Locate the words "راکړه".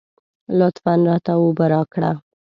1.73-2.11